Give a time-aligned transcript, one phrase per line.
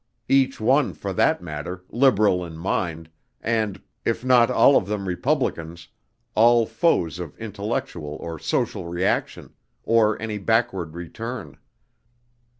[0.27, 3.07] Each one, for that matter, liberal in mind,
[3.39, 5.89] and, if not all of them republicans,
[6.33, 9.53] all foes of intellectual or social reaction,
[9.83, 11.59] or any backward return.